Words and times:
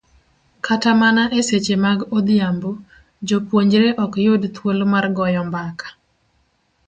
Kata 0.65 0.91
mana 1.01 1.23
e 1.39 1.41
seche 1.49 1.75
mag 1.85 1.99
odhiambo, 2.17 2.71
jopuonjre 3.27 3.89
ok 4.03 4.13
yud 4.25 4.43
thuolo 4.55 4.83
mar 4.93 5.05
goyo 5.17 5.41
mbaka 5.49 5.87